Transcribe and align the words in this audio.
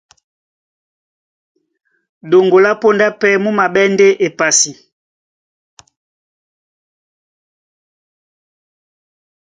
Ɗoŋgo 2.29 2.57
lá 2.65 2.71
póndá 2.81 3.07
pɛ́ 3.19 3.41
mú 3.43 3.49
maɓɛ́ 3.59 3.85
ndé 3.93 4.07
epasi. 4.25 4.71